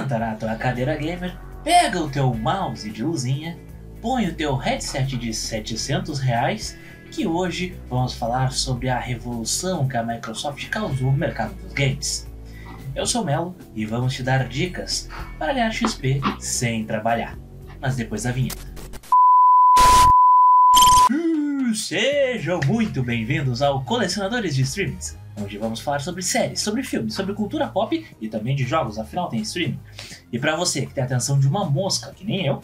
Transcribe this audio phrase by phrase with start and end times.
[0.00, 3.58] Senta na tua cadeira gamer, pega o teu mouse de luzinha,
[4.00, 6.74] põe o teu headset de 700 reais,
[7.10, 12.26] que hoje vamos falar sobre a revolução que a Microsoft causou no mercado dos games.
[12.94, 15.06] Eu sou Melo e vamos te dar dicas
[15.38, 17.36] para ganhar XP sem trabalhar,
[17.78, 18.70] mas depois da vinheta.
[21.74, 27.34] Sejam muito bem-vindos ao Colecionadores de Streamings, onde vamos falar sobre séries, sobre filmes, sobre
[27.34, 29.80] cultura pop e também de jogos, afinal tem streaming.
[30.32, 32.62] E para você que tem a atenção de uma mosca, que nem eu,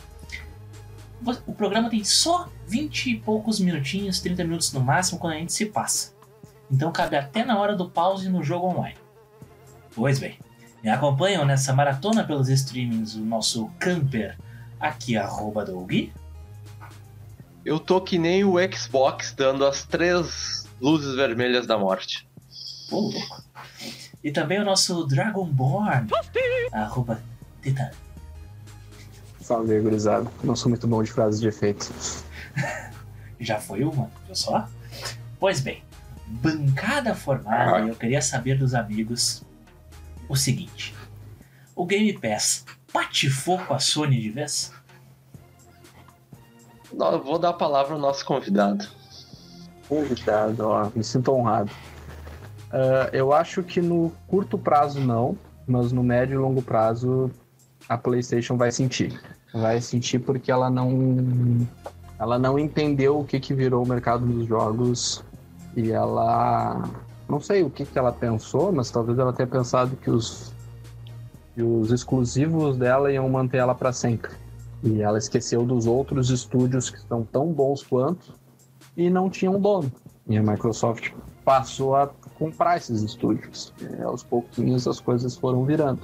[1.47, 5.53] o programa tem só 20 e poucos minutinhos, 30 minutos no máximo, quando a gente
[5.53, 6.15] se passa.
[6.71, 8.97] Então cabe até na hora do pause no jogo online.
[9.95, 10.39] Pois bem,
[10.83, 14.37] me acompanham nessa maratona pelos streamings o nosso camper,
[14.79, 15.93] aqui arroba Doug.
[17.65, 22.29] Eu tô que nem o Xbox dando as três luzes vermelhas da morte.
[22.91, 23.43] Ô, louco.
[24.23, 26.09] E também o nosso Dragonborn,
[26.73, 27.23] arroba
[27.63, 27.91] Titan.
[29.41, 30.29] Salve gurizada.
[30.43, 31.93] Não sou muito bom de frases de efeito.
[33.39, 34.69] Já foi uma, viu só?
[35.39, 35.83] Pois bem,
[36.27, 39.45] bancada formada, eu queria saber dos amigos
[40.29, 40.95] o seguinte:
[41.75, 44.73] o Game Pass patifou com a Sony de vez?
[46.93, 48.89] Não, Vou dar a palavra ao nosso convidado.
[49.89, 51.71] Convidado, ó, me sinto honrado.
[52.73, 55.37] Ah, eu acho que no curto prazo não,
[55.67, 57.31] mas no médio e longo prazo
[57.89, 59.21] a PlayStation vai sentir.
[59.53, 61.67] Vai sentir porque ela não
[62.19, 65.23] ela não entendeu o que que virou o mercado dos jogos
[65.77, 66.83] e ela
[67.29, 70.55] não sei o que que ela pensou, mas talvez ela tenha pensado que os
[71.55, 74.31] que os exclusivos dela iam manter ela para sempre.
[74.83, 78.35] E ela esqueceu dos outros estúdios que são tão bons quanto
[78.95, 79.91] e não tinham dono.
[80.29, 81.11] E a Microsoft
[81.45, 82.09] passou a
[82.39, 83.73] comprar esses estúdios.
[83.81, 86.03] E aos pouquinhos as coisas foram virando.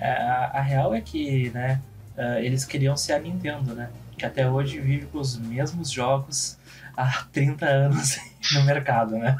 [0.00, 1.80] É, A, a real é que, né,
[2.18, 3.90] ah, eles queriam ser a Nintendo, né?
[4.16, 6.58] Que até hoje vive com os mesmos jogos
[6.96, 8.18] há 30 anos
[8.54, 9.36] no mercado, né?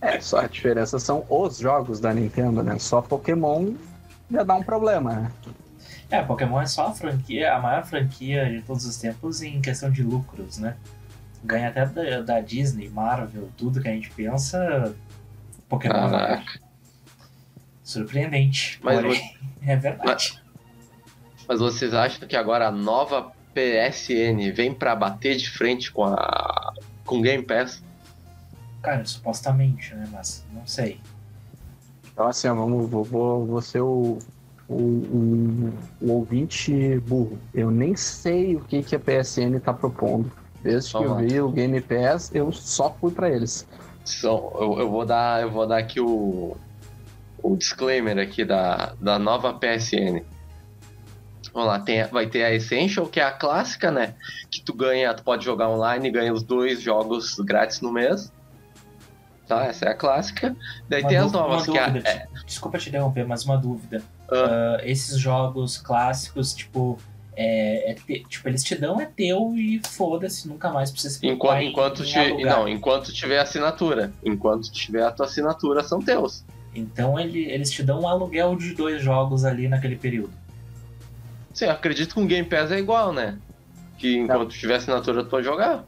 [0.00, 2.78] É, só a diferença são os jogos da Nintendo, né?
[2.78, 3.74] Só Pokémon
[4.30, 5.32] já dá um problema, né?
[6.08, 9.90] É, Pokémon é só a franquia, a maior franquia de todos os tempos em questão
[9.90, 10.76] de lucros, né?
[11.44, 14.94] Ganha até da, da Disney, Marvel, tudo que a gente pensa.
[15.68, 16.10] Pokémon ganha.
[16.10, 16.60] Caraca.
[17.82, 18.78] Surpreendente.
[18.82, 20.42] Mas porém, é verdade.
[21.46, 26.74] Mas vocês acham que agora a nova PSN vem pra bater de frente com a
[27.04, 27.82] com Game Pass?
[28.82, 30.06] Cara, supostamente, né?
[30.12, 31.00] Mas não sei.
[32.12, 34.18] Então, assim, vamos, vou, vou, vou ser o,
[34.68, 37.38] o, o, o ouvinte burro.
[37.54, 40.30] Eu nem sei o que, que a PSN tá propondo.
[40.62, 43.66] Desde que eu vi o Game Pass, eu só fui pra eles.
[44.04, 46.56] São, eu, eu vou dar eu vou dar aqui o
[47.42, 50.22] o disclaimer aqui da, da nova PSN.
[51.52, 54.14] Vamos lá, tem, vai ter a Essential, que é a clássica, né?
[54.50, 58.32] Que tu ganha, tu pode jogar online e ganha os dois jogos grátis no mês.
[59.46, 60.54] Tá, essa é a clássica.
[60.88, 64.02] Daí Uma tem as novas, que é, dúvida, é, Desculpa te interromper, mas uma dúvida.
[64.30, 64.76] Ah.
[64.78, 66.98] Ah, esses jogos clássicos, tipo,
[67.40, 71.26] é, é te- tipo, eles te dão é teu e foda-se, nunca mais precisa se
[71.26, 72.56] enquanto, enquanto, em ti- alugar.
[72.58, 74.12] não, enquanto tiver assinatura.
[74.24, 76.44] Enquanto tiver a tua assinatura, são teus.
[76.74, 80.32] Então ele- eles te dão um aluguel de dois jogos ali naquele período.
[81.52, 83.38] Sim, eu acredito que o Game Pass é igual, né?
[83.96, 85.84] Que enquanto tiver assinatura, tu pode jogar.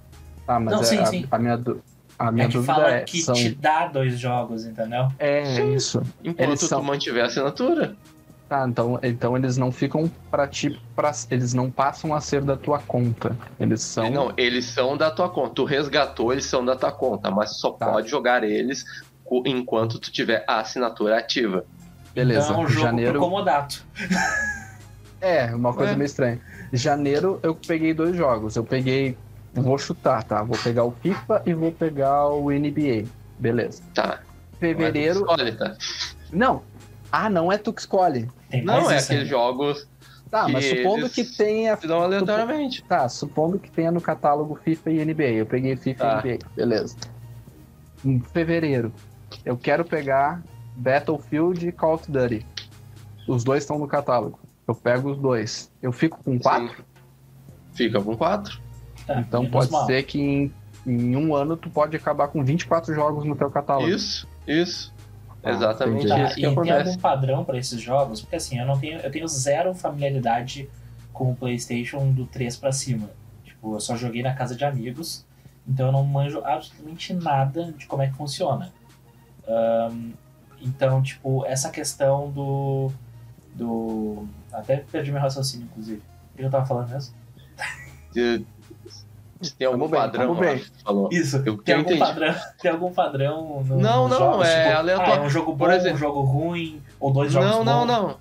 [0.47, 1.27] Tá, mas Não, é- sim, a, sim.
[1.31, 1.83] a minha, du-
[2.19, 3.00] a minha é que dúvida fala é.
[3.03, 3.34] que são...
[3.34, 5.09] te dá dois jogos, entendeu?
[5.19, 5.75] É Sim.
[5.75, 6.03] isso.
[6.25, 7.97] Enquanto Eles tu são- mantiver a assinatura.
[8.50, 10.77] Tá, então, então eles não ficam pra ti.
[10.97, 13.37] Pra, eles não passam a ser da tua conta.
[13.61, 14.11] Eles são.
[14.11, 15.55] Não, eles são da tua conta.
[15.55, 17.87] Tu resgatou, eles são da tua conta, mas só Tá.
[17.93, 18.84] pode jogar eles
[19.47, 21.65] enquanto tu tiver a assinatura ativa.
[22.12, 22.49] Beleza.
[22.49, 23.21] Então é um jogo Janeiro.
[23.21, 23.84] comodato.
[25.21, 25.97] É, uma coisa Ué?
[25.99, 26.41] meio estranha.
[26.72, 28.56] Janeiro eu peguei dois jogos.
[28.56, 29.16] Eu peguei.
[29.55, 30.43] Vou chutar, tá?
[30.43, 33.05] Vou pegar o FIFA e vou pegar o NBA.
[33.39, 33.81] Beleza.
[33.94, 34.19] Tá.
[34.59, 35.25] Fevereiro.
[35.25, 35.77] Mas tu escolhe, tá?
[36.33, 36.62] Não.
[37.12, 38.28] Ah, não é tu que escolhe.
[38.50, 39.89] Tem mais Não, é isso aqueles jogos
[40.30, 41.77] Tá, mas supondo que tenha.
[41.77, 42.84] que dão aleatoriamente.
[42.84, 45.24] Tá, supondo que tenha no catálogo FIFA e NBA.
[45.33, 46.22] Eu peguei FIFA Tá.
[46.24, 46.39] e NBA.
[46.54, 46.97] Beleza.
[48.04, 48.92] Em fevereiro,
[49.45, 50.41] eu quero pegar
[50.77, 52.47] Battlefield e Call of Duty.
[53.27, 54.39] Os dois estão no catálogo.
[54.69, 55.71] Eu pego os dois.
[55.83, 56.77] Eu fico com quatro?
[56.77, 56.84] Sim.
[57.74, 58.60] Fica com quatro.
[59.07, 59.84] Tá, Então pode mal.
[59.86, 60.53] ser que em,
[60.86, 63.89] em um ano tu pode acabar com 24 jogos no teu catálogo.
[63.89, 64.95] Isso, isso.
[65.42, 66.07] Ah, Exatamente.
[66.07, 68.21] Tá, isso e que tem algum padrão pra esses jogos?
[68.21, 70.69] Porque assim, eu não tenho, eu tenho zero familiaridade
[71.13, 73.10] com o PlayStation do 3 pra cima.
[73.45, 75.25] Tipo, eu só joguei na casa de amigos,
[75.66, 78.72] então eu não manjo absolutamente nada de como é que funciona.
[79.47, 80.13] Ahn,
[80.60, 82.93] então, tipo, essa questão do
[83.54, 84.27] do.
[84.53, 86.03] Até perdi meu raciocínio, inclusive.
[86.33, 87.15] O que eu tava falando mesmo?
[89.41, 90.63] Se, tem algum bem, padrão, bem.
[90.84, 91.09] falou.
[91.10, 91.98] Isso, Eu- tem, eu algum entendi.
[91.98, 94.47] padrão, tem algum padrão no, Não, não, jogos?
[94.48, 95.13] é tipo, aleatório.
[95.13, 97.81] Ah, é um jogo Por bom, exemplo- um jogo ruim, ou dois jogos Não, não,
[97.81, 97.87] bons.
[97.87, 98.16] não.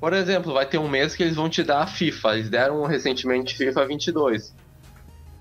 [0.00, 2.34] Por exemplo, vai ter um mês que eles vão te dar a FIFA.
[2.34, 4.54] Eles deram recentemente FIFA 22.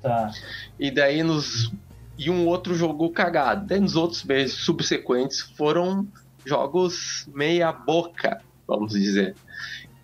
[0.01, 0.31] Tá.
[0.79, 1.71] E daí nos.
[2.17, 3.65] E um outro jogo cagado.
[3.65, 6.07] Daí nos outros meses subsequentes foram
[6.45, 9.35] jogos meia boca, vamos dizer.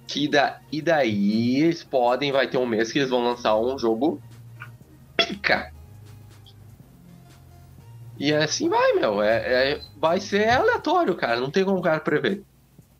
[0.07, 0.57] Que da...
[0.71, 4.19] E daí eles podem, vai ter um mês que eles vão lançar um jogo
[5.29, 5.71] pica.
[8.17, 9.21] E assim vai, meu.
[9.21, 11.39] É, é- vai ser aleatório, cara.
[11.39, 12.43] Não tem como o cara prever.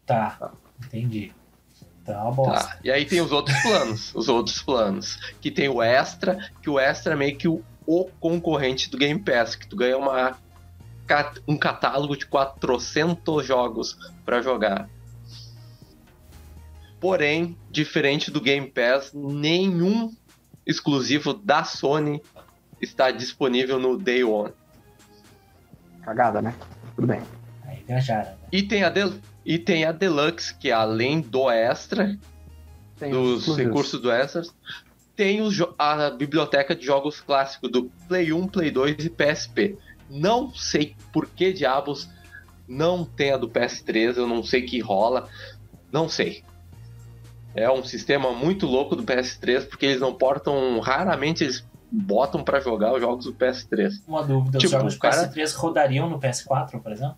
[0.06, 0.52] Tá.
[0.86, 1.34] Entendi.
[2.06, 2.68] Tá uma bosta.
[2.68, 2.78] Tá.
[2.84, 4.16] E aí tem os outros planos.
[4.16, 5.18] os outros planos.
[5.42, 9.20] Que tem o Extra, que o Extra é meio que o, o concorrente do Game
[9.20, 10.38] Pass, que tu ganha uma,
[11.48, 14.90] um catálogo de 400 jogos pra jogar.
[17.00, 20.14] Porém, diferente do Game Pass, nenhum
[20.66, 22.22] exclusivo da Sony
[22.82, 24.54] está disponível no Day One.
[26.02, 26.54] Cagada, né?
[26.96, 27.22] Tudo bem.
[27.66, 28.38] Aí viajaram, né?
[28.52, 32.18] E tem a, Del- e tem a Deluxe, que além do Extra,
[32.98, 33.66] Tem os dos exclusivos.
[33.68, 34.56] recursos do Extras,
[35.16, 35.40] tem
[35.78, 39.78] a biblioteca de jogos clássicos do Play 1, Play 2 e PSP.
[40.10, 42.10] Não sei por que diabos
[42.68, 45.28] não tem a do PS3, eu não sei que rola,
[45.92, 46.44] não sei.
[47.56, 52.60] É um sistema muito louco do PS3, porque eles não portam, raramente eles botam pra
[52.60, 54.02] jogar os jogos do PS3.
[54.08, 57.18] Uma dúvida, os Tipo, jogos o cara- de PS3 rodariam no PS4, por exemplo?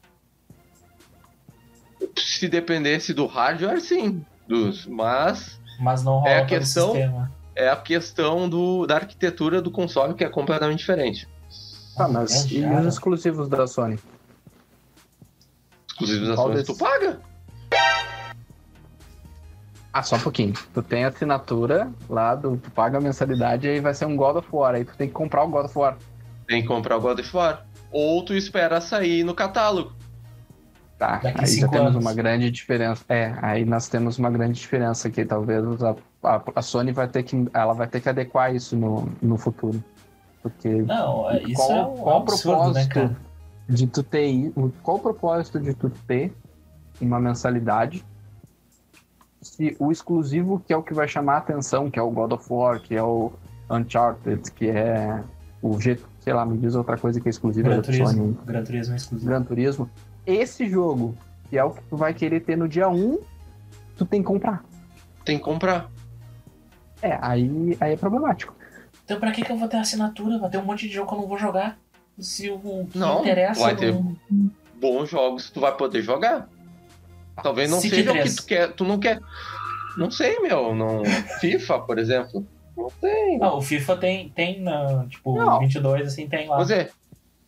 [2.17, 7.31] Se dependesse do hardware, sim, dos, mas Mas não rola É a questão- sistema.
[7.55, 11.27] é a questão do, da arquitetura do console que é completamente diferente.
[11.95, 12.79] Tá, mas e Viajaram.
[12.87, 13.99] os exclusivos da Sony?
[15.89, 16.75] Exclusivos da Qual Sony, desses?
[16.77, 17.19] tu paga?
[19.93, 20.53] Ah, só um pouquinho.
[20.73, 24.15] Tu tem a assinatura lá, do, tu paga a mensalidade e aí vai ser um
[24.15, 24.75] God of War.
[24.75, 25.97] Aí tu tem que comprar o God of War.
[26.47, 27.65] Tem que comprar o God of War.
[27.91, 29.91] Ou tu espera sair no catálogo.
[30.97, 32.05] Tá, Daqui aí já cinco temos anos.
[32.05, 33.03] uma grande diferença.
[33.09, 35.25] É, aí nós temos uma grande diferença aqui.
[35.25, 39.09] Talvez a, a, a Sony vai ter que, ela vai ter que adequar isso no,
[39.21, 39.83] no futuro.
[40.41, 43.17] Porque Não, é- isso qual, é um qual absurdo, né, propósito cara?
[43.67, 44.51] de tu ter
[44.83, 46.33] qual o propósito de tu ter
[47.01, 48.05] uma mensalidade
[49.41, 52.31] se o exclusivo que é o que vai chamar a atenção, que é o God
[52.33, 53.31] of War, que é o
[53.69, 55.23] Uncharted, que é
[55.61, 58.37] o G, sei lá, me diz outra coisa que é exclusiva Gran da Sony, Turismo.
[58.45, 59.29] Gran Turismo é exclusivo.
[59.29, 59.89] Gran Turismo.
[60.25, 61.15] Esse jogo,
[61.49, 63.17] que é o que tu vai querer ter no dia 1,
[63.97, 64.63] tu tem que comprar.
[65.25, 65.89] Tem que comprar.
[67.01, 68.53] É, aí, aí é problemático.
[69.03, 70.37] Então pra que, que eu vou ter assinatura?
[70.37, 71.77] Vai ter um monte de jogo que eu não vou jogar.
[72.19, 74.15] Se o o que Não, interessa vai ter- não-
[74.79, 76.47] Bons jogos tu vai poder jogar.
[77.41, 78.29] Talvez não City seja o 3.
[78.35, 78.73] que tu quer.
[78.73, 79.19] Tu não quer.
[79.97, 80.73] Não sei, meu.
[80.75, 81.03] Não...
[81.39, 82.45] FIFA, por exemplo.
[82.77, 83.39] Não tem.
[83.41, 85.59] Ah, o FIFA tem, tem na, tipo, Não.
[85.59, 86.57] 22, assim, tem lá.
[86.57, 86.89] Mas é.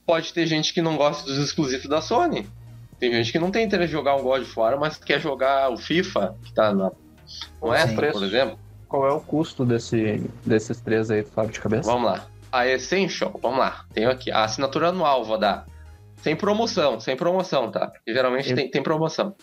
[0.06, 2.48] Pode ter gente que não gosta dos exclusivos da Sony.
[3.00, 5.70] Tem gente que não tem interesse em jogar um God of War, mas quer jogar
[5.72, 6.92] o FIFA, que tá na, no
[7.26, 7.74] Sim.
[7.74, 8.60] Extra, por exemplo.
[8.88, 11.90] Qual é o custo desse, desses três aí, sabe de cabeça?
[11.90, 12.28] Vamos lá.
[12.52, 13.86] A Essential, vamos lá.
[13.94, 14.30] Tenho aqui.
[14.30, 15.66] A assinatura anual, vou dar.
[16.18, 17.88] Sem promoção, sem promoção, tá?
[17.88, 19.36] Porque geralmente Eu- tem, tem promoção.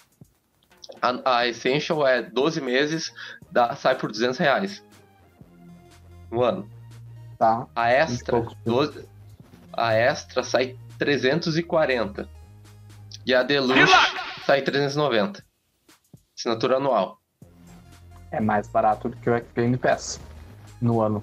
[1.03, 3.13] A, a Essential é 12 meses,
[3.51, 4.83] dá, sai por 200 reais.
[6.31, 6.69] No ano.
[7.39, 7.67] Tá.
[7.75, 8.57] A Extra, poucos.
[8.65, 9.09] 12,
[9.73, 12.29] a Extra sai 340.
[13.27, 13.93] E a Deluxe
[14.45, 15.43] sai 390.
[16.37, 17.19] Assinatura anual.
[18.31, 20.21] É mais barato do que o Game Pass
[20.81, 21.23] no ano.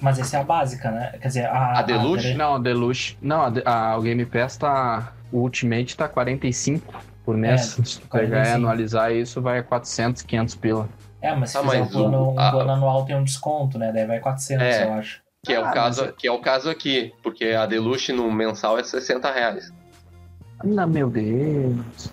[0.00, 1.18] Mas essa é a básica, né?
[1.20, 1.80] Quer dizer, a.
[1.80, 2.34] A Deluxe?
[2.34, 3.18] Não, a Deluxe.
[3.20, 5.12] Não, a, a- o Game Pass tá.
[5.32, 6.94] O Ultimate tá 45
[7.28, 7.78] por mês.
[7.78, 8.54] É, Se tu pegar e 45.
[8.56, 10.88] anualizar isso, vai a 400, 500 pila.
[11.20, 13.78] É, mas se Ah, fizer mas um, plano, um a- plano anual tem um desconto,
[13.78, 13.92] né?
[13.92, 14.84] Daí vai 400, É.
[14.86, 15.20] eu acho.
[15.44, 17.12] Que, é Ah, o caso, mas que é o caso aqui.
[17.22, 19.70] Porque a Deluxe no mensal é 60 reais.
[20.64, 22.10] Não, meu Deus.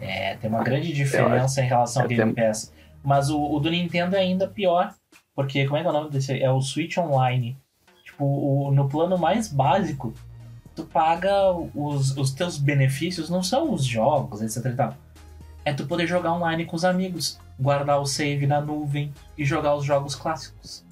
[0.00, 2.72] É, tem uma grande diferença em relação ao Game tem- Pass.
[3.04, 4.92] Mas o, o do Nintendo é ainda pior.
[5.32, 6.42] Porque, como é que é o nome desse?
[6.42, 7.56] É o Switch Online.
[8.04, 10.12] Tipo, o- no plano mais básico,
[10.80, 14.94] tu paga os, os teus benefícios, não são os jogos, etc e tal.
[15.64, 19.74] É tu poder jogar online com os amigos, guardar o save na nuvem e jogar
[19.74, 20.84] os jogos clássicos.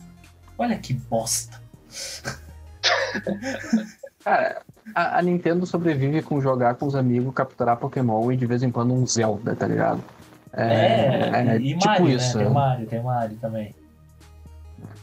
[0.59, 1.61] Olha que bosta.
[4.23, 4.61] Cara,
[4.95, 8.71] a, a Nintendo sobrevive com jogar com os amigos, capturar Pokémon e de vez em
[8.71, 10.05] quando um Zelda, tá ligado?
[10.53, 12.37] É, é e tipo Mario, isso.
[12.37, 12.45] né?
[12.45, 13.75] Tem o Mario, tem o Mario também.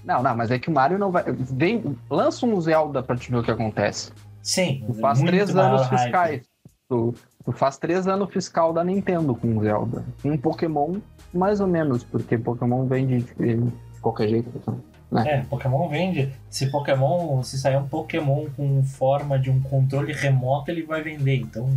[0.04, 1.24] Não, não, mas é que o Mario não vai.
[1.28, 4.12] Vem, lança um Zelda pra te ver o que acontece.
[4.46, 6.44] Sim, Faz muito três maior anos fiscais.
[6.88, 7.14] Tu,
[7.46, 10.04] Tu faz três anos fiscal da Nintendo com Zelda.
[10.24, 10.96] Um Pokémon,
[11.32, 13.72] mais ou menos, porque Pokémon vende de
[14.02, 14.50] qualquer jeito.
[14.56, 14.82] Então.
[15.24, 16.34] É, Pokémon vende.
[16.50, 21.36] Se Pokémon, se sair um Pokémon com forma de um controle remoto, ele vai vender.
[21.36, 21.70] Então,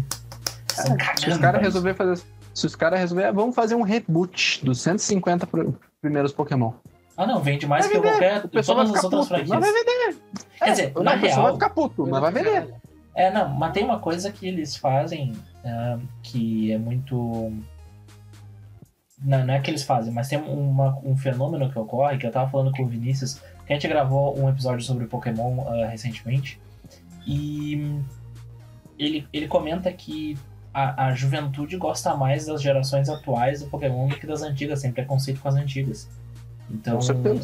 [0.71, 2.23] é, Se os caras resolver fazer,
[2.55, 5.47] se os caras resolver, vamos fazer um reboot dos 150
[6.01, 6.73] primeiros Pokémon.
[7.19, 8.11] Ah, não, vende mais vai que vender.
[8.13, 9.49] qualquer o pessoal todas as outras puto, franquias.
[9.49, 10.17] Mas vai vender.
[10.57, 12.75] Quer é, dizer, não, na o real, vai ficar puto, mas vai vender.
[13.13, 17.53] É, não, mas tem uma coisa que eles fazem uh, que é muito
[19.21, 22.31] não, não é que eles fazem, mas tem uma, um fenômeno que ocorre, que eu
[22.31, 26.61] tava falando com o Vinícius, que a gente gravou um episódio sobre Pokémon uh, recentemente,
[27.27, 28.01] e
[28.97, 30.39] ele, ele comenta que
[30.73, 34.93] a, a juventude gosta mais das gerações atuais do Pokémon do que das antigas, tem
[34.93, 36.09] preconceito com as antigas.
[36.71, 36.99] Então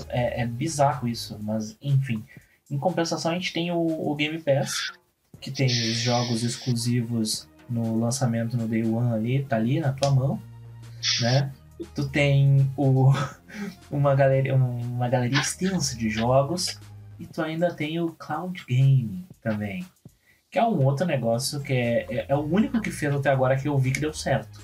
[0.09, 2.23] é, é, bizarro isso, mas enfim.
[2.71, 4.93] Em compensação, a gente tem o, o Game Pass,
[5.41, 10.11] que tem os jogos exclusivos no lançamento no Day One ali, tá ali na tua
[10.11, 10.41] mão,
[11.21, 11.53] né?
[11.95, 13.13] tu tem o,
[13.91, 16.79] uma, galeria, uma galeria extensa de jogos
[17.19, 19.85] e tu ainda tem o Cloud Game também.
[20.51, 23.57] Que é um outro negócio que é, é, é o único que fez até agora
[23.57, 24.61] que eu vi que deu certo.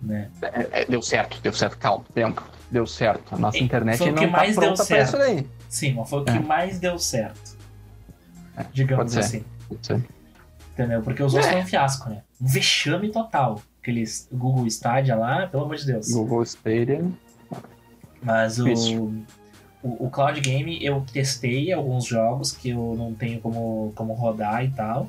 [0.00, 0.30] Né?
[0.42, 2.42] É, é deu certo, deu certo, calma, tempo.
[2.70, 3.34] Deu certo.
[3.34, 5.08] A nossa internet foi o que não mais tá deu certo.
[5.08, 5.46] isso daí.
[5.68, 6.40] Sim, mas foi o que é.
[6.40, 7.58] mais deu certo.
[8.72, 9.44] Digamos assim.
[10.72, 11.02] Entendeu?
[11.02, 12.22] Porque os outros foram um fiasco, né?
[12.40, 16.08] Um vexame total aquele Google Stadia lá, pelo amor de Deus.
[16.10, 17.04] Google Stadia.
[18.22, 18.68] Mas o,
[19.82, 24.64] o, o, Cloud Game eu testei alguns jogos que eu não tenho como, como rodar
[24.64, 25.08] e tal.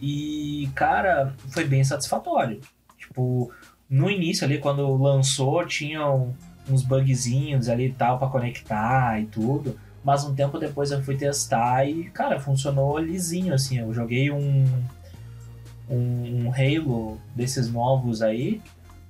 [0.00, 2.60] E, cara, foi bem satisfatório.
[2.96, 3.52] Tipo,
[3.92, 6.34] no início ali, quando lançou, tinham
[6.66, 9.78] uns bugzinhos ali e tal para conectar e tudo.
[10.02, 13.80] Mas um tempo depois eu fui testar e, cara, funcionou lisinho, assim.
[13.80, 14.64] Eu joguei um,
[15.90, 18.62] um, um Halo desses novos aí,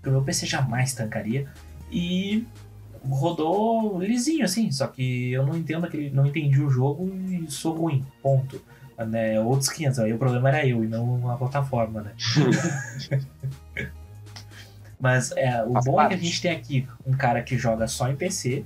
[0.03, 1.47] que o meu PC jamais tancaria,
[1.89, 2.45] e
[3.09, 7.77] rodou lisinho assim, só que eu não entendo aquele, não entendi o jogo e sou
[7.77, 8.61] ruim, ponto.
[8.99, 12.13] Né, outros 500, aí o problema era eu e não a plataforma, né?
[15.03, 16.15] Mas é, o Faz bom parte.
[16.15, 18.65] é que a gente tem aqui um cara que joga só em PC,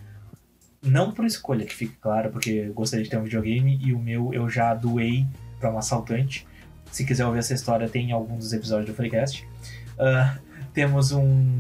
[0.83, 4.35] não por escolha, que fique claro, porque gostaria de ter um videogame e o meu
[4.35, 5.27] eu já doei
[5.59, 6.47] para um assaltante.
[6.93, 9.49] Se quiser ouvir essa história, tem em algum dos episódios do Freecast.
[9.95, 10.39] Uh,
[10.75, 11.59] temos um,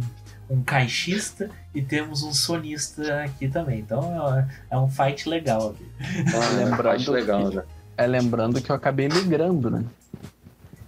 [0.50, 3.78] um caixista e temos um sonista aqui também.
[3.78, 5.90] Então é, é um fight legal aqui.
[6.35, 7.62] Ah, lembrando fight legal, né?
[7.97, 9.87] É lembrando que eu acabei migrando, né?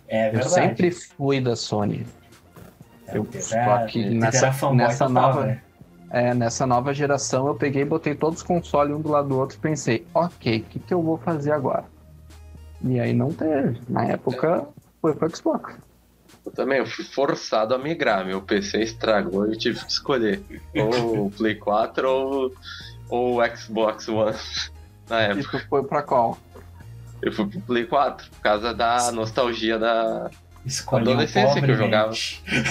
[0.06, 0.44] É verdade.
[0.44, 2.04] Eu sempre fui da Sony.
[3.08, 5.46] É, eu, só que nessa, nessa nova.
[5.46, 5.62] Né?
[6.10, 9.38] É, nessa nova geração eu peguei e botei todos os consoles um do lado do
[9.38, 11.84] outro e pensei, ok, o que, que eu vou fazer agora?
[12.82, 13.78] E aí não teve.
[13.88, 14.66] Na época
[15.02, 15.74] foi pro Xbox.
[16.46, 18.24] Eu também eu fui forçado a migrar.
[18.24, 20.42] Meu PC estragou e eu tive que escolher
[20.74, 22.52] ou o Play 4 ou,
[23.10, 24.36] ou o Xbox One
[25.10, 25.56] na época.
[25.56, 26.38] E tu foi pra qual?
[27.20, 30.30] Eu fui pro Play 4, por causa da nostalgia da
[30.68, 32.12] Escolhi adolescência que eu jogava.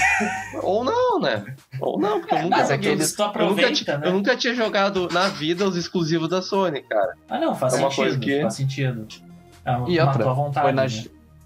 [0.62, 1.56] Ou não, né?
[1.82, 4.08] Ou não, porque eu nunca, Mas aqueles eu, eu, nunca tinha, né?
[4.08, 7.14] eu nunca tinha jogado na vida os exclusivos da Sony, cara.
[7.28, 8.20] Ah, não, faz é sentido.
[8.20, 8.42] Que...
[8.42, 9.08] Faz sentido.
[9.66, 11.06] É, e outra, vontade, foi na, né?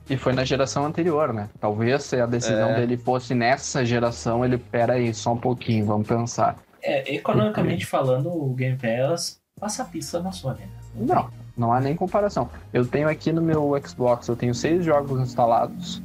[0.10, 1.50] e foi na geração anterior, né?
[1.60, 2.76] Talvez se a decisão é.
[2.76, 6.58] dele fosse nessa geração, ele, pera aí, só um pouquinho, vamos pensar.
[6.84, 10.68] É, economicamente falando, o Game Pass passa a pista na Sony, né?
[10.96, 12.50] Não, não há nem comparação.
[12.74, 16.02] Eu tenho aqui no meu Xbox, eu tenho seis jogos instalados.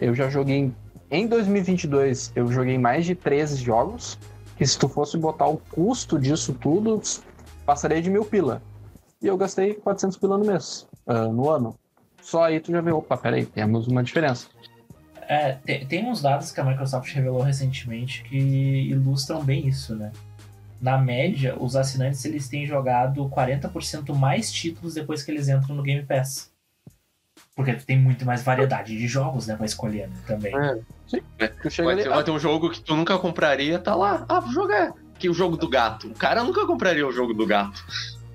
[0.00, 0.72] Eu já joguei
[1.10, 4.18] em 2022, eu joguei mais de 13 jogos.
[4.56, 7.00] Que se tu fosse botar o custo disso tudo,
[7.64, 8.62] passaria de mil pila.
[9.20, 11.74] E eu gastei 400 pila no mês uh, no ano.
[12.22, 14.48] Só aí tu já vê, opa, peraí, temos uma diferença.
[15.28, 20.12] É, tem, tem uns dados que a Microsoft revelou recentemente que ilustram bem isso, né?
[20.80, 25.82] Na média, os assinantes eles têm jogado 40% mais títulos depois que eles entram no
[25.82, 26.49] Game Pass.
[27.60, 30.56] Porque tu tem muito mais variedade de jogos, né, pra escolher né, também.
[30.56, 31.20] É, sim.
[31.84, 34.24] Vai, ali, vai ter um jogo que tu nunca compraria, tá lá.
[34.26, 34.94] Ah, vou jogar.
[35.18, 36.08] Que o jogo do gato.
[36.08, 37.84] O cara nunca compraria o jogo do gato.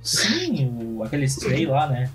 [0.04, 2.12] Sim, o, aquele Stray lá, né?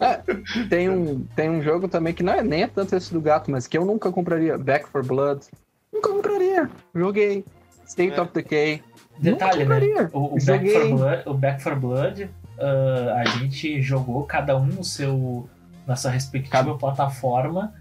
[0.00, 0.20] É,
[0.68, 3.48] tem, um, tem um jogo também que não é nem é tanto esse do gato,
[3.48, 4.58] mas que eu nunca compraria.
[4.58, 5.46] Back for Blood.
[5.92, 6.68] Nunca compraria.
[6.92, 7.44] Joguei.
[7.86, 8.20] State é.
[8.20, 8.82] of Decay.
[9.20, 10.10] Detalhe, né?
[10.12, 12.28] O, o, Back for Blood, o Back for Blood
[12.58, 15.48] uh, a gente jogou cada um no seu,
[15.86, 17.72] na sua respectiva plataforma.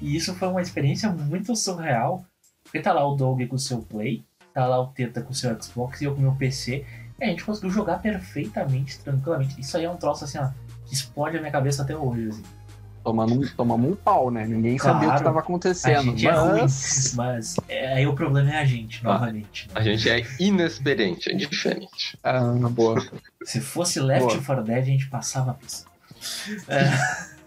[0.00, 2.24] E isso foi uma experiência muito surreal.
[2.62, 5.34] Porque tá lá o Doug com o seu Play, tá lá o Teta com o
[5.34, 6.84] seu Xbox e eu com o meu PC.
[7.18, 9.58] E a gente conseguiu jogar perfeitamente, tranquilamente.
[9.60, 10.48] Isso aí é um troço assim, ó
[10.86, 12.42] que explode a minha cabeça até hoje, assim.
[13.04, 14.46] tomando um, tomamos um pau, né?
[14.46, 14.94] Ninguém Claro.
[14.94, 16.02] sabia o que estava A acontecendo.
[16.02, 17.14] gente é ruim, mas...
[17.14, 19.12] mas é, aí o problema é a gente, Ah.
[19.14, 19.68] novamente.
[19.74, 22.18] A gente é inexperiente, é diferente.
[22.22, 23.02] Ah, na boa.
[23.44, 24.42] Se fosse Left Boa.
[24.44, 25.88] 4 Dead, a gente passava a pista.
[26.68, 27.28] É.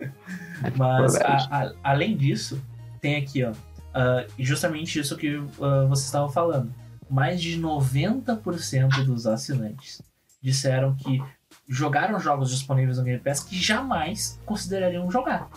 [0.76, 2.60] Mas, a- a- além disso,
[3.00, 3.52] tem aqui, ó,
[3.94, 6.72] ah, justamente isso que ah, vocês estavam falando.
[7.08, 10.00] Mais de 90% dos assinantes
[10.40, 11.22] disseram que
[11.68, 15.48] jogaram jogos disponíveis no Game Pass que jamais considerariam jogar.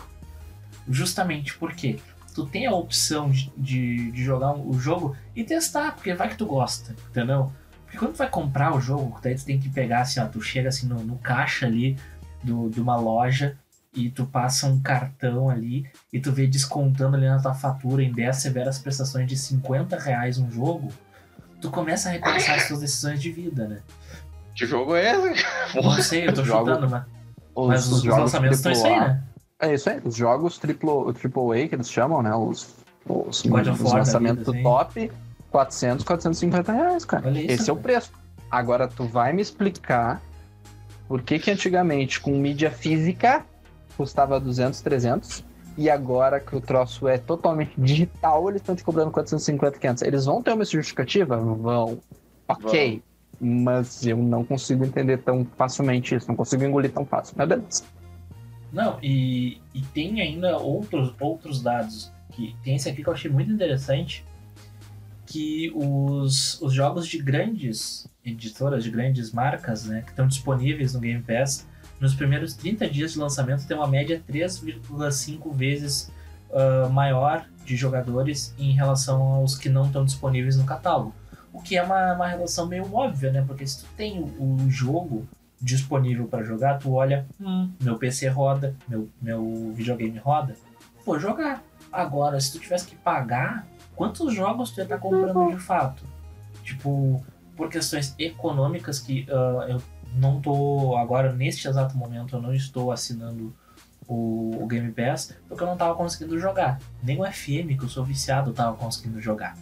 [0.90, 2.00] Justamente porque
[2.34, 6.38] tu tem a opção de, de, de jogar o jogo e testar, porque vai que
[6.38, 7.52] tu gosta, entendeu?
[7.86, 10.42] Porque quando tu vai comprar o jogo, daí tu tem que pegar assim, ó, tu
[10.42, 11.98] chega assim no, no caixa ali
[12.44, 13.56] do, de uma loja
[13.96, 18.12] e tu passa um cartão ali e tu vê descontando ali na tua fatura em
[18.12, 20.92] 10 severas prestações de 50 reais um jogo,
[21.62, 23.80] tu começa a repensar as tuas decisões de vida, né?
[24.56, 25.46] Que jogo é esse?
[25.82, 27.04] Não sei, eu tô Jogo- chutando, mas,
[27.56, 29.08] Os, mas os, os lançamentos estão isso aí, AAA.
[29.08, 29.24] né?
[29.60, 30.02] É isso aí.
[30.04, 32.36] Os jogos triplo, triple A que eles chamam, né?
[32.36, 32.76] Os,
[33.08, 35.12] os, os lançamentos vida, top,
[35.52, 37.28] 400, 450 reais, cara.
[37.28, 37.84] Olha isso, Esse é o cara.
[37.84, 38.12] preço.
[38.52, 40.22] Agora, tu vai me explicar
[41.08, 43.44] por que que antigamente, com mídia física,
[43.94, 45.44] custava 200, 300,
[45.78, 50.04] e agora que o troço é totalmente digital, eles estão te cobrando 450, 500.
[50.04, 51.38] Eles vão ter uma justificativa?
[51.38, 52.00] Vão.
[52.48, 53.02] Ok.
[53.40, 57.34] Mas eu não consigo entender tão facilmente isso, não consigo engolir tão fácil.
[57.38, 57.84] Mas beleza.
[58.72, 62.12] Não, e, e tem ainda outros, outros dados.
[62.32, 64.24] que Tem esse aqui que eu achei muito interessante.
[65.26, 71.00] Que os, os jogos de grandes editoras, de grandes marcas, né, que estão disponíveis no
[71.00, 71.68] Game Pass,
[72.03, 76.12] nos primeiros 30 dias de lançamento tem uma média 3,5 vezes
[76.53, 81.15] ah, maior de jogadores em relação aos que não estão disponíveis no catálogo.
[81.53, 83.41] O que é uma, uma relação meio óbvia, né?
[83.48, 85.25] Porque se tu tem o, o jogo
[85.62, 90.57] disponível para jogar, tu olha, hum, meu PC roda, meu, meu videogame roda,
[91.05, 91.63] vou jogar.
[91.89, 96.03] Agora, se tu tivesse que pagar, quantos jogos tu ia estar comprando de fato?
[96.65, 97.24] Tipo,
[97.55, 99.81] por questões econômicas que ah, eu
[100.15, 103.53] não tô agora neste exato momento eu não estou assinando
[104.07, 106.79] o, o Game Pass porque eu não tava conseguindo jogar.
[107.01, 109.57] Nem o FM que eu sou viciado tava conseguindo jogar.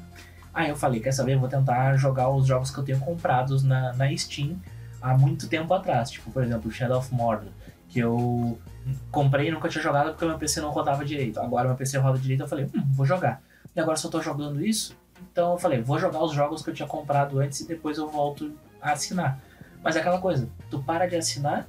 [0.54, 3.94] Aí eu falei, quer saber, vou tentar jogar os jogos que eu tenho comprados na,
[3.94, 4.58] na Steam
[5.02, 6.10] há muito tempo atrás.
[6.10, 7.50] Tipo, por exemplo, Shadow of Mordor,
[7.88, 8.60] que eu
[9.10, 11.40] comprei e nunca tinha jogado porque meu PC não rodava direito.
[11.40, 13.42] Agora meu PC roda direito, eu falei, hum, vou jogar.
[13.74, 14.98] E agora eu tô jogando isso,
[15.32, 18.10] então eu falei, vou jogar os jogos que eu tinha comprado antes e depois eu
[18.10, 19.40] volto a assinar.
[19.84, 21.68] Mas é aquela coisa, tu para de assinar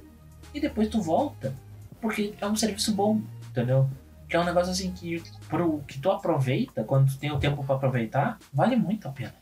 [0.53, 1.53] e depois tu volta.
[1.99, 3.89] Porque é um serviço bom, entendeu?
[4.27, 7.63] Que é um negócio assim que pro que tu aproveita, quando tu tem o tempo
[7.63, 9.33] pra aproveitar, vale muito a pena.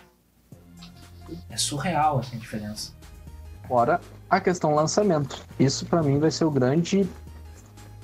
[1.50, 2.94] É surreal assim, a diferença.
[3.68, 5.44] Fora a questão lançamento.
[5.60, 7.08] Isso pra mim vai ser o grande.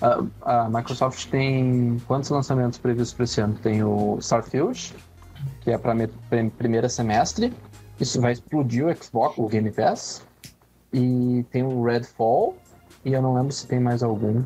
[0.01, 3.55] A, a Microsoft tem quantos lançamentos previstos para esse ano?
[3.55, 4.93] Tem o Starfield,
[5.61, 5.93] que é para
[6.57, 7.53] primeiro semestre.
[7.99, 10.25] Isso vai explodir o Xbox, o Game Pass.
[10.93, 12.55] E tem o Redfall.
[13.05, 14.43] E eu não lembro se tem mais algum.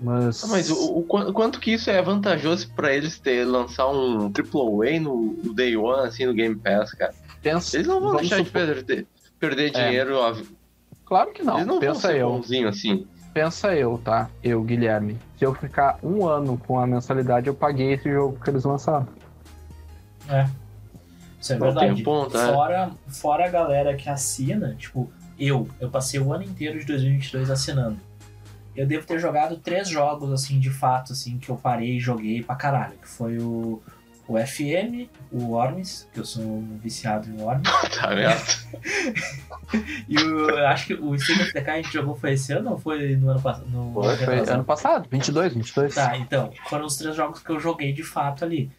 [0.00, 0.42] Mas.
[0.44, 4.26] Ah, Mas o, o quan- quanto que isso é vantajoso pra eles ter lançar um
[4.32, 7.14] AAA no, no Day One, assim, no Game Pass, cara?
[7.40, 9.06] pensa, Eles não vão deixar de supor- perder,
[9.38, 9.84] perder É.
[9.86, 10.36] dinheiro, ó.
[11.04, 11.54] Claro que não.
[11.56, 12.30] Eles não vão pensa ser eu.
[12.30, 13.06] bonzinho assim.
[13.34, 14.28] Pensa eu, tá?
[14.42, 15.18] Eu, Guilherme.
[15.38, 19.06] Se eu ficar um ano com a mensalidade, eu paguei esse jogo que eles lançaram.
[21.40, 22.02] Isso é verdade.
[22.02, 22.04] é.
[22.52, 25.10] fora, fora a galera que assina, tipo,
[25.46, 27.98] eu, eu passei o ano inteiro de 2022 assinando.
[28.74, 32.42] Eu devo ter jogado três jogos, assim, de fato, assim, que eu parei e joguei
[32.42, 32.94] pra caralho.
[32.96, 33.82] Que foi o,
[34.26, 37.68] o FM, o Worms, que eu sou um viciado em Worms.
[37.94, 39.32] Tá vendo?
[40.06, 42.72] E o, eu acho que o State of Decay a gente jogou foi esse ano
[42.72, 43.66] ou foi no ano passado?
[43.70, 44.50] No Foi, foi retrasado?
[44.52, 45.94] ano passado, 22, 22.
[45.94, 48.70] Tá, então, foram os três jogos que eu joguei de fato ali.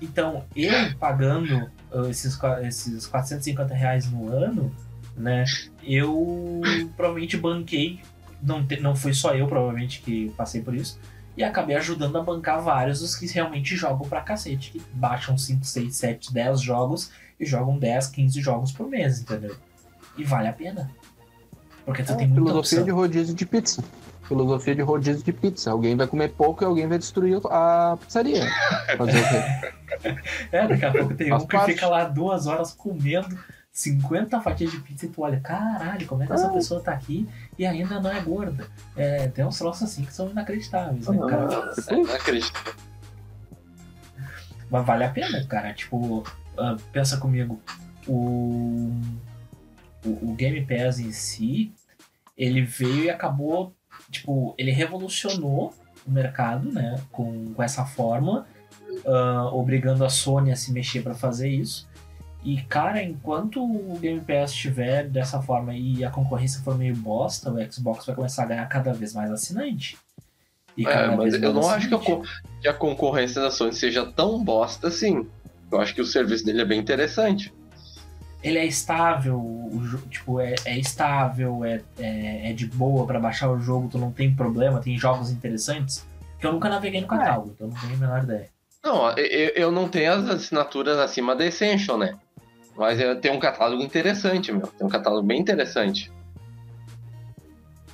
[0.00, 4.70] Então, eu pagando uh, esses, esses 450 reais no ano,
[5.16, 5.44] né,
[5.82, 6.60] eu
[6.96, 8.00] provavelmente banquei,
[8.42, 10.98] não, te- não foi só eu provavelmente que passei por isso,
[11.36, 15.64] e acabei ajudando a bancar vários dos que realmente jogam pra cacete, que baixam 5,
[15.64, 19.54] 6, 7, 10 jogos e jogam 10, 15 jogos por mês, entendeu?
[20.16, 20.90] E vale a pena.
[21.84, 22.84] Porque tu É, tem muita filosofia opção.
[22.84, 23.84] de rodízio de pizza.
[24.26, 25.70] Filosofia de rodízio de pizza.
[25.70, 28.44] Alguém vai comer pouco e alguém vai destruir a pizzaria.
[28.96, 30.16] Fazer o quê?
[30.50, 31.72] É, daqui a pouco tem Faz um que parte.
[31.74, 33.38] fica lá duas horas comendo
[33.76, 36.50] 50 fatias de pizza e tu olha, caralho, como é que essa Ah.
[36.50, 38.66] pessoa tá aqui e ainda não é gorda?
[38.96, 41.26] É, tem uns troços assim que são inacreditáveis, né, Ah.
[41.28, 41.72] cara?
[41.88, 42.76] É, não acredito.
[44.70, 45.74] Mas vale a pena, cara.
[45.74, 46.24] Tipo,
[46.56, 47.60] ah, pensa comigo,
[48.08, 48.90] o,
[50.04, 51.70] o, o Game Pass em si,
[52.34, 53.74] ele veio e acabou
[54.10, 55.74] tipo, ele revolucionou
[56.06, 56.98] o mercado, né?
[57.12, 58.46] Com, com essa forma,
[59.04, 61.86] uh, obrigando a Sony a se mexer para fazer isso.
[62.46, 67.50] E, cara, enquanto o Game Pass estiver dessa forma e a concorrência for meio bosta,
[67.50, 69.98] o Xbox vai começar a ganhar cada vez mais assinante.
[70.76, 75.26] E é, mas eu não acho que a, concorrência da Sony seja tão bosta assim.
[75.72, 77.52] Eu acho que o serviço dele é bem interessante.
[78.44, 83.50] Ele é estável, o, tipo, é, é estável, é, é, é, de boa para baixar
[83.50, 86.06] o jogo, tu não tem problema, tem jogos interessantes.
[86.38, 87.52] Que eu nunca naveguei no catálogo, é.
[87.54, 88.48] então não tenho a menor ideia.
[88.84, 92.16] Não, eu, eu não tenho as assinaturas acima da Essential, né?
[92.76, 94.66] Mas tem um catálogo interessante, meu.
[94.66, 96.12] Tem um catálogo bem interessante.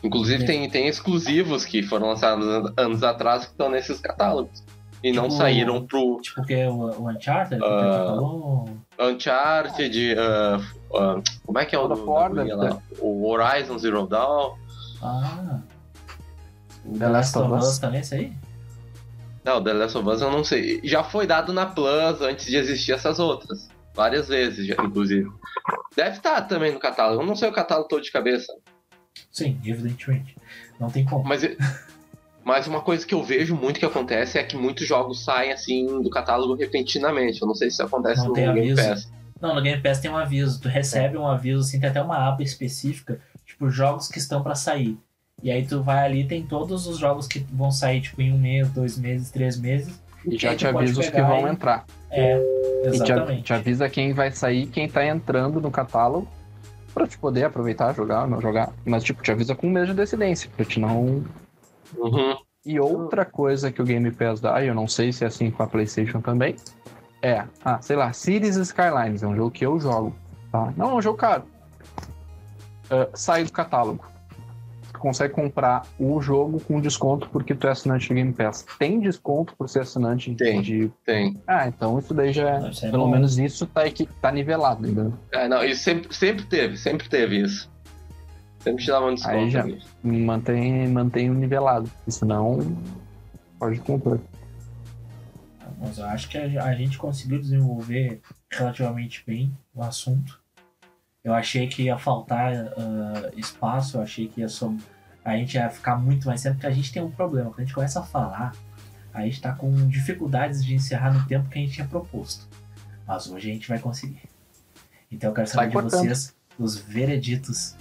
[0.03, 4.65] Inclusive, tem, tem exclusivos que foram lançados anos atrás que estão nesses catálogos.
[5.03, 6.21] E tipo, não saíram pro.
[6.21, 6.67] Tipo o que?
[6.67, 7.61] O, Uncharted?
[7.63, 8.69] Uh,
[9.01, 10.15] Uncharted.
[10.15, 12.79] Uh, uh, como é que é o do, Ford, lá?
[13.01, 14.55] O Horizon Zero Dawn.
[15.03, 15.61] Ah.
[16.99, 18.33] The Last of Us também, esse aí?
[19.45, 20.81] Não, The Last of Us eu não sei.
[20.85, 23.69] Já foi dado na Plus antes de existir essas outras.
[23.95, 25.31] Várias vezes, já, inclusive.
[25.95, 27.23] Deve estar também no catálogo.
[27.23, 28.53] Eu não sei o catálogo todo de cabeça.
[29.31, 30.37] Sim, evidentemente.
[30.81, 31.25] Não tem como.
[31.25, 31.43] Mas,
[32.45, 36.03] mas uma coisa que eu vejo muito que acontece é que muitos jogos saem assim
[36.03, 37.41] do catálogo repentinamente.
[37.43, 38.83] Eu não sei se isso acontece não no Game aviso.
[38.83, 39.13] Pass.
[39.41, 40.61] Não, no Game Pass tem um aviso.
[40.61, 44.55] Tu recebe um aviso, assim, tem até uma aba específica, tipo, jogos que estão para
[44.55, 44.97] sair.
[45.43, 48.39] E aí tu vai ali, tem todos os jogos que vão sair, tipo, em um
[48.39, 50.01] mês, dois meses, três meses.
[50.25, 51.51] E já te avisa os que vão e...
[51.51, 51.85] entrar.
[52.09, 52.41] É,
[52.89, 53.33] exatamente.
[53.33, 56.29] E te, te, avisa quem vai sair, quem tá entrando no catálogo,
[56.93, 58.73] pra te poder aproveitar, jogar, não jogar.
[58.85, 61.25] Mas, tipo, te avisa com um mês de decidência, pra te não.
[61.97, 62.37] Uhum.
[62.65, 65.51] E outra coisa que o Game Pass dá, e eu não sei se é assim
[65.51, 66.55] com a PlayStation também,
[67.21, 70.15] é, ah, sei lá, Cities Skylines, é um jogo que eu jogo,
[70.51, 70.73] tá?
[70.77, 71.45] Não, é um jogo caro.
[72.91, 74.12] Uh, sai do catálogo
[74.99, 78.65] consegue comprar o jogo com desconto porque tu é assinante do Game Pass.
[78.79, 80.91] Tem desconto por ser assinante tem, de.
[81.05, 81.41] Tem.
[81.47, 82.59] Ah, então isso daí já.
[82.59, 83.11] É, pelo bom.
[83.11, 85.13] menos isso tá, aqui, tá nivelado, entendeu?
[85.33, 87.71] É, não, isso sempre, sempre teve, sempre teve isso.
[88.61, 89.37] Sempre te dava um desconto.
[89.37, 89.67] Aí já
[90.03, 91.91] mantém, mantém o nivelado.
[92.07, 92.59] Senão,
[93.59, 94.19] pode comprar.
[95.81, 98.21] Mas eu acho que a gente conseguiu desenvolver
[98.53, 100.42] relativamente bem o assunto.
[101.25, 104.77] Eu achei que ia faltar uh, espaço, eu achei que ia som...
[105.25, 107.51] a gente ia ficar muito mais tempo, porque a gente tem um problema.
[107.51, 108.53] Quando a gente começa a falar,
[109.15, 112.49] a gente está com dificuldades de encerrar no tempo que a gente tinha proposto.
[113.07, 114.23] Mas hoje a gente vai conseguir.
[115.11, 117.77] Então eu quero saber de vocês os vereditos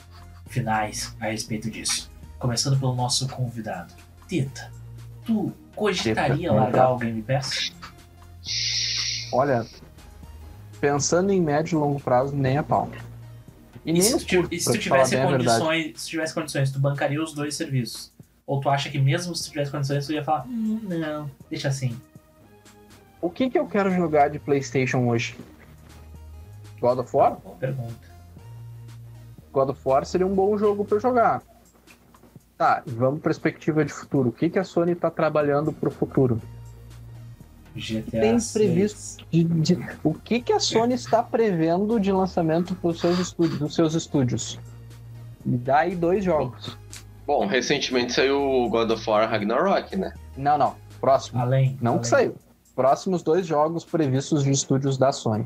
[0.48, 2.12] finais a respeito disso.
[2.38, 3.94] Começando pelo nosso convidado.
[4.28, 4.72] Tita,
[5.26, 7.74] tu cogitaria Tita, largar o Game Pass?
[9.34, 9.66] Olha,
[10.80, 12.90] pensando em médio e longo prazo, nem a pau.
[13.86, 17.34] E, e, se, tu, e se tu tivesse condições, se tivesse condições, tu bancaria os
[17.34, 18.12] dois serviços?
[18.46, 21.68] Ou tu acha que mesmo se tu tivesse condições, tu ia falar, hum, não, deixa
[21.68, 22.00] assim.
[23.20, 25.38] O que que eu quero jogar de Playstation hoje?
[26.80, 27.38] God of War?
[27.38, 28.12] Boa pergunta.
[29.52, 31.42] God of War seria um bom jogo para jogar.
[32.58, 34.30] Tá, vamos perspectiva de futuro.
[34.30, 36.42] O que que a Sony tá trabalhando pro futuro?
[37.76, 42.90] GTA tem previsto de, de, o que que a Sony está prevendo de lançamento para
[42.90, 44.60] os seus estúdios, dos seus estúdios?
[45.46, 46.78] Me dá aí dois jogos.
[47.26, 50.14] Bom, recentemente saiu o God of War Ragnarok, né?
[50.36, 50.76] Não, não.
[51.00, 51.40] Próximo.
[51.40, 51.78] Além.
[51.82, 52.02] Não além.
[52.02, 52.36] que saiu.
[52.76, 55.46] Próximos dois jogos previstos de estúdios da Sony.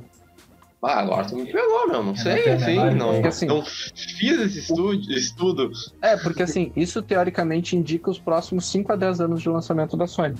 [0.81, 2.03] Ah, agora tu me pegou, meu.
[2.03, 5.71] Não sei, assim, não, assim, não fiz esse estudo, estudo.
[5.99, 10.05] É, porque assim, isso teoricamente indica os próximos 5 a 10 anos de lançamento da
[10.05, 10.35] Sony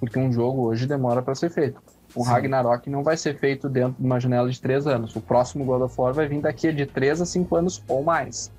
[0.00, 1.80] porque um jogo hoje demora para ser feito.
[2.14, 2.30] O Sim.
[2.30, 5.14] Ragnarok não vai ser feito dentro de uma janela de três anos.
[5.14, 8.50] O próximo God of War vai vir daqui de três a cinco anos ou mais.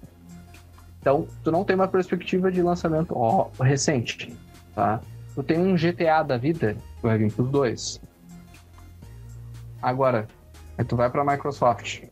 [1.02, 4.38] Então, tu não tem uma perspectiva de lançamento ó, recente,
[4.76, 5.02] tá?
[5.34, 8.02] Tu tem um GTA da vida, tu vai vir pros dois.
[9.82, 10.28] Agora,
[10.78, 12.04] aí tu vai pra Microsoft.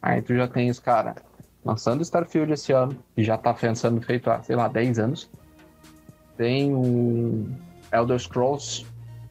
[0.00, 1.16] Aí tu já tem os caras
[1.62, 5.30] lançando Starfield esse ano, que já tá sendo feito há, sei lá, 10 anos.
[6.38, 7.54] Tem um
[7.92, 8.86] Elder Scrolls,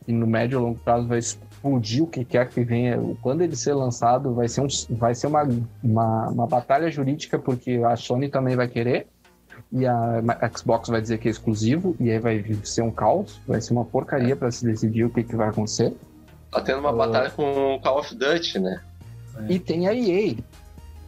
[0.06, 3.00] que no médio e longo prazo vai explodir o que quer que venha.
[3.22, 5.48] Quando ele ser lançado, vai ser, um, vai ser uma,
[5.84, 9.08] uma, uma batalha jurídica, porque a Sony também vai querer,
[9.72, 10.22] e a
[10.56, 13.86] Xbox vai dizer que é exclusivo, e aí vai ser um caos, vai ser uma
[13.86, 15.94] porcaria para se decidir o que, que vai acontecer.
[16.52, 16.98] Tá tendo uma uh...
[16.98, 18.82] batalha com o Call of Duty, né?
[19.48, 20.36] E tem a EA.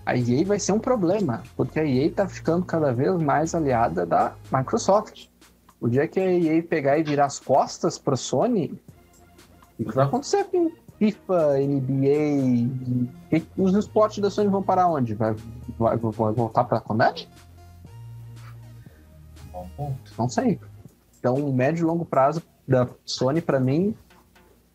[0.05, 4.05] A EA vai ser um problema, porque a EA tá ficando cada vez mais aliada
[4.05, 5.30] da Microsoft.
[5.81, 8.79] O dia que a EA pegar e virar as costas pra Sony,
[9.79, 12.69] o que vai acontecer com FIFA, NBA?
[13.31, 15.15] E os esportes da Sony vão parar onde?
[15.15, 15.33] Vai,
[15.79, 17.27] vai, vai voltar pra Konami?
[19.51, 20.13] Bom ponto.
[20.17, 20.59] Não sei.
[21.19, 23.95] Então, o médio e longo prazo da Sony, pra mim,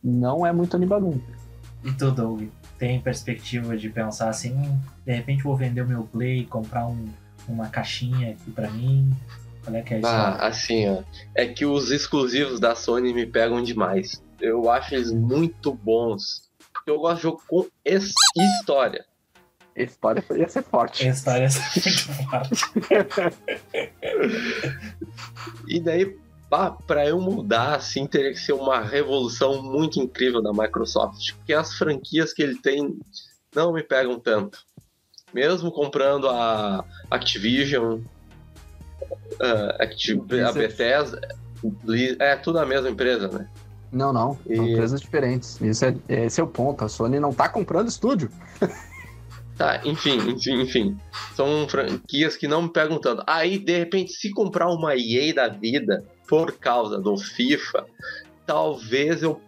[0.02, 1.14] não é muito animador.
[1.84, 6.02] E tu, Doug, tem perspectiva de pensar assim, "Hum, de repente vou vender o meu
[6.02, 7.08] Play, comprar um,
[7.48, 9.14] uma caixinha aqui pra mim?
[9.66, 10.06] Qual é que é isso?
[10.06, 11.02] Ah, assim, ó.
[11.34, 14.22] É que os exclusivos da Sony me pegam demais.
[14.40, 16.48] Eu acho eles muito bons.
[16.72, 19.04] Porque eu gosto de jogo com história.
[19.74, 21.06] História ia ser forte.
[21.08, 22.64] História é muito forte.
[25.68, 26.16] E daí,
[26.48, 31.32] pá, pra eu mudar, assim, teria que ser uma revolução muito incrível da Microsoft.
[31.34, 32.96] Porque as franquias que ele tem
[33.54, 34.64] não me pegam tanto.
[35.34, 38.00] Mesmo comprando a Activision,
[39.40, 40.58] ah, Acti- a Blizzard.
[40.58, 41.28] Bethesda,
[41.82, 43.48] Bli- é tudo a mesma empresa, né?
[43.92, 44.34] Não, não.
[44.34, 45.60] São E- empresas diferentes.
[45.60, 46.84] Isso é, esse é o ponto.
[46.84, 48.30] A Sony não tá comprando estúdio.
[49.56, 50.98] Tá, enfim, enfim, enfim.
[51.34, 53.22] São franquias que não me pegam tanto.
[53.26, 57.86] Aí, de repente, se comprar uma EA da vida por causa do FIFA,
[58.44, 59.40] talvez eu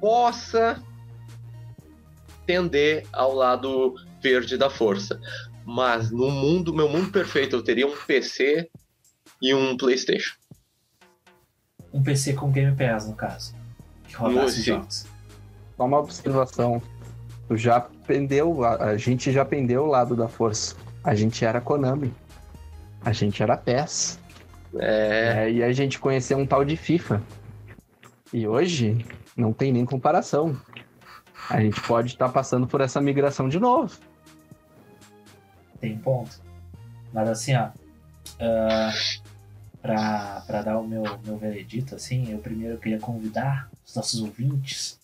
[0.00, 0.82] possa
[2.46, 5.20] tender ao lado verde da força.
[5.66, 8.70] Mas no mundo, meu mundo perfeito, eu teria um PC
[9.42, 10.36] e um PlayStation.
[11.92, 13.52] Um PC com Game Pass, no caso.
[14.06, 15.06] Que rodasse jogos.
[15.76, 16.80] Só uma observação.
[17.48, 20.76] Tu já pendeu, a, a gente já pendeu o lado da força.
[21.02, 22.14] A gente era Konami.
[23.04, 24.20] A gente era PES.
[24.76, 27.20] É, É, e a gente conheceu um tal de FIFA.
[28.32, 29.04] E hoje
[29.36, 30.56] não tem nem comparação.
[31.50, 33.96] A gente pode estar passando por essa migração de novo.
[35.86, 36.40] Tem um ponto.
[37.12, 37.68] Mas assim, ó.
[38.40, 38.90] ah,
[39.80, 44.98] pra, pra dar o meu, meu veredito, assim, eu primeiro queria convidar os nossos ouvintes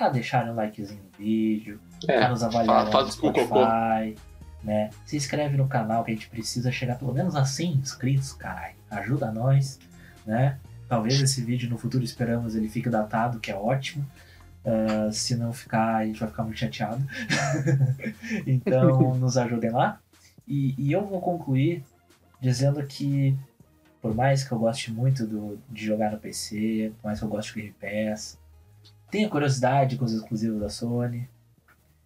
[0.00, 2.28] a deixarem um likezinho no vídeo, a é.
[2.28, 3.12] nos avaliarem fa- no.
[3.12, 4.16] Spotify,
[4.62, 4.90] né?
[5.04, 8.76] Se inscreve no canal que a gente precisa chegar pelo menos a 100 inscritos, caralho.
[8.90, 9.78] Ajuda nós,
[10.24, 10.58] né?
[10.88, 14.06] Talvez esse vídeo no futuro esperamos ele fique datado, que é ótimo.
[14.66, 17.02] Ah, se não ficar, a gente vai ficar muito chateado.
[18.44, 20.00] então, nos ajudem lá.
[20.46, 21.84] E, e eu vou concluir
[22.40, 23.36] dizendo que,
[24.02, 27.28] por mais que eu goste muito do, de jogar no PC, por mais que eu
[27.28, 28.38] goste de Game Pass,
[29.08, 31.28] tenha curiosidade com os exclusivos da Sony,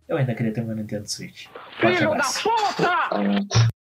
[0.07, 1.47] eu ainda queria ter um Nintendo Switch.
[1.81, 2.49] Forte abraço.
[2.79, 3.11] Ah,